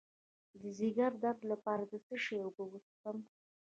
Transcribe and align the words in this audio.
د 0.61 0.63
ځیګر 0.77 1.11
د 1.17 1.21
درد 1.23 1.41
لپاره 1.51 1.83
د 1.91 1.93
څه 2.05 2.15
شي 2.23 2.35
اوبه 2.43 2.63
وڅښم؟ 2.67 3.17